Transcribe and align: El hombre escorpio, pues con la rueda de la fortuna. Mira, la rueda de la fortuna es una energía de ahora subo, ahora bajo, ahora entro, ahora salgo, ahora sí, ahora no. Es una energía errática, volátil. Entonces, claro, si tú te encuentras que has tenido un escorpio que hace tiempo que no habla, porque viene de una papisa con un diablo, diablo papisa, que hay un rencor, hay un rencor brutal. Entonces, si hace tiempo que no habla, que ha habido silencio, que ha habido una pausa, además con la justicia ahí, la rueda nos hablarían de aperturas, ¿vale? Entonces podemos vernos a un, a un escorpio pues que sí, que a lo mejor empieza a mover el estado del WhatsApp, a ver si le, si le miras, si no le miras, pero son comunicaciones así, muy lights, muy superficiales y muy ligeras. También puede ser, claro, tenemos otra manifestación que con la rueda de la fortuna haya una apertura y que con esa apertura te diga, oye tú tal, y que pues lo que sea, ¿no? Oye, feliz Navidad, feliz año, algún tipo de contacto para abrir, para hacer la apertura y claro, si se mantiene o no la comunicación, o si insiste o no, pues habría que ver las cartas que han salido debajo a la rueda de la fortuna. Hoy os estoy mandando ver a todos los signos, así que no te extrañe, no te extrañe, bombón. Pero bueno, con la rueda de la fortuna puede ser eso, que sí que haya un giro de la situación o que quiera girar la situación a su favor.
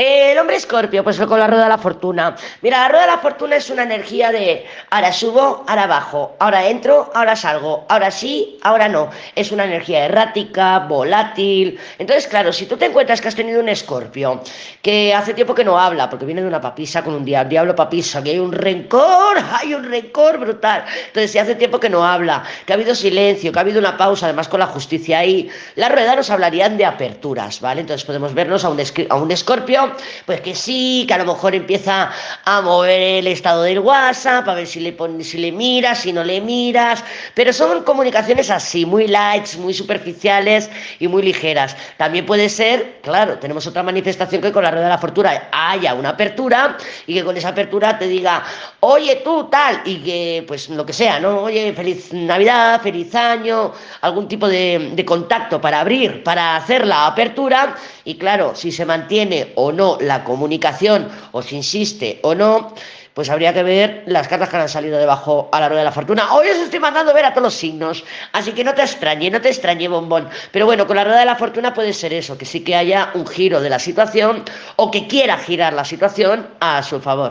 El 0.00 0.38
hombre 0.38 0.54
escorpio, 0.54 1.02
pues 1.02 1.18
con 1.18 1.40
la 1.40 1.48
rueda 1.48 1.64
de 1.64 1.70
la 1.70 1.78
fortuna. 1.78 2.36
Mira, 2.62 2.82
la 2.82 2.88
rueda 2.88 3.02
de 3.02 3.10
la 3.10 3.18
fortuna 3.18 3.56
es 3.56 3.68
una 3.68 3.82
energía 3.82 4.30
de 4.30 4.64
ahora 4.90 5.12
subo, 5.12 5.64
ahora 5.66 5.88
bajo, 5.88 6.36
ahora 6.38 6.68
entro, 6.68 7.10
ahora 7.16 7.34
salgo, 7.34 7.84
ahora 7.88 8.12
sí, 8.12 8.60
ahora 8.62 8.88
no. 8.88 9.10
Es 9.34 9.50
una 9.50 9.64
energía 9.64 10.04
errática, 10.04 10.78
volátil. 10.78 11.80
Entonces, 11.98 12.28
claro, 12.28 12.52
si 12.52 12.66
tú 12.66 12.76
te 12.76 12.84
encuentras 12.84 13.20
que 13.20 13.26
has 13.26 13.34
tenido 13.34 13.60
un 13.60 13.68
escorpio 13.68 14.40
que 14.82 15.12
hace 15.12 15.34
tiempo 15.34 15.52
que 15.52 15.64
no 15.64 15.76
habla, 15.76 16.08
porque 16.08 16.26
viene 16.26 16.42
de 16.42 16.46
una 16.46 16.60
papisa 16.60 17.02
con 17.02 17.14
un 17.14 17.24
diablo, 17.24 17.50
diablo 17.50 17.74
papisa, 17.74 18.22
que 18.22 18.30
hay 18.30 18.38
un 18.38 18.52
rencor, 18.52 19.36
hay 19.60 19.74
un 19.74 19.82
rencor 19.82 20.38
brutal. 20.38 20.84
Entonces, 21.08 21.32
si 21.32 21.38
hace 21.40 21.56
tiempo 21.56 21.80
que 21.80 21.90
no 21.90 22.06
habla, 22.06 22.44
que 22.66 22.72
ha 22.72 22.76
habido 22.76 22.94
silencio, 22.94 23.50
que 23.50 23.58
ha 23.58 23.62
habido 23.62 23.80
una 23.80 23.96
pausa, 23.96 24.26
además 24.26 24.46
con 24.46 24.60
la 24.60 24.66
justicia 24.68 25.18
ahí, 25.18 25.50
la 25.74 25.88
rueda 25.88 26.14
nos 26.14 26.30
hablarían 26.30 26.76
de 26.76 26.84
aperturas, 26.84 27.60
¿vale? 27.60 27.80
Entonces 27.80 28.04
podemos 28.04 28.32
vernos 28.32 28.64
a 28.64 28.68
un, 28.68 28.80
a 29.10 29.14
un 29.16 29.32
escorpio 29.32 29.87
pues 30.26 30.40
que 30.40 30.54
sí, 30.54 31.04
que 31.06 31.14
a 31.14 31.18
lo 31.18 31.24
mejor 31.24 31.54
empieza 31.54 32.10
a 32.44 32.60
mover 32.60 33.00
el 33.00 33.26
estado 33.26 33.62
del 33.62 33.80
WhatsApp, 33.80 34.48
a 34.48 34.54
ver 34.54 34.66
si 34.66 34.80
le, 34.80 34.96
si 35.24 35.38
le 35.38 35.52
miras, 35.52 36.00
si 36.00 36.12
no 36.12 36.24
le 36.24 36.40
miras, 36.40 37.04
pero 37.34 37.52
son 37.52 37.82
comunicaciones 37.84 38.50
así, 38.50 38.84
muy 38.86 39.06
lights, 39.06 39.56
muy 39.56 39.74
superficiales 39.74 40.70
y 40.98 41.08
muy 41.08 41.22
ligeras. 41.22 41.76
También 41.96 42.26
puede 42.26 42.48
ser, 42.48 42.98
claro, 43.02 43.38
tenemos 43.38 43.66
otra 43.66 43.82
manifestación 43.82 44.42
que 44.42 44.52
con 44.52 44.62
la 44.62 44.70
rueda 44.70 44.84
de 44.84 44.90
la 44.90 44.98
fortuna 44.98 45.48
haya 45.52 45.94
una 45.94 46.10
apertura 46.10 46.76
y 47.06 47.14
que 47.14 47.24
con 47.24 47.36
esa 47.36 47.48
apertura 47.48 47.98
te 47.98 48.06
diga, 48.06 48.42
oye 48.80 49.16
tú 49.24 49.44
tal, 49.50 49.82
y 49.84 49.98
que 49.98 50.44
pues 50.46 50.68
lo 50.68 50.84
que 50.84 50.92
sea, 50.92 51.20
¿no? 51.20 51.42
Oye, 51.42 51.72
feliz 51.72 52.12
Navidad, 52.12 52.80
feliz 52.82 53.14
año, 53.14 53.72
algún 54.00 54.28
tipo 54.28 54.48
de 54.48 55.04
contacto 55.06 55.60
para 55.60 55.80
abrir, 55.80 56.22
para 56.22 56.56
hacer 56.56 56.86
la 56.86 57.06
apertura 57.06 57.74
y 58.08 58.14
claro, 58.14 58.54
si 58.54 58.72
se 58.72 58.86
mantiene 58.86 59.52
o 59.54 59.70
no 59.70 59.98
la 60.00 60.24
comunicación, 60.24 61.10
o 61.32 61.42
si 61.42 61.56
insiste 61.56 62.20
o 62.22 62.34
no, 62.34 62.72
pues 63.12 63.28
habría 63.28 63.52
que 63.52 63.62
ver 63.62 64.04
las 64.06 64.28
cartas 64.28 64.48
que 64.48 64.56
han 64.56 64.68
salido 64.70 64.98
debajo 64.98 65.50
a 65.52 65.60
la 65.60 65.68
rueda 65.68 65.82
de 65.82 65.84
la 65.84 65.92
fortuna. 65.92 66.32
Hoy 66.32 66.48
os 66.48 66.56
estoy 66.56 66.80
mandando 66.80 67.12
ver 67.12 67.26
a 67.26 67.32
todos 67.32 67.42
los 67.42 67.54
signos, 67.54 68.04
así 68.32 68.52
que 68.52 68.64
no 68.64 68.72
te 68.72 68.80
extrañe, 68.80 69.30
no 69.30 69.42
te 69.42 69.50
extrañe, 69.50 69.88
bombón. 69.88 70.26
Pero 70.52 70.64
bueno, 70.64 70.86
con 70.86 70.96
la 70.96 71.04
rueda 71.04 71.18
de 71.18 71.26
la 71.26 71.36
fortuna 71.36 71.74
puede 71.74 71.92
ser 71.92 72.14
eso, 72.14 72.38
que 72.38 72.46
sí 72.46 72.64
que 72.64 72.76
haya 72.76 73.10
un 73.12 73.26
giro 73.26 73.60
de 73.60 73.68
la 73.68 73.78
situación 73.78 74.42
o 74.76 74.90
que 74.90 75.06
quiera 75.06 75.36
girar 75.36 75.74
la 75.74 75.84
situación 75.84 76.46
a 76.60 76.82
su 76.82 77.00
favor. 77.00 77.26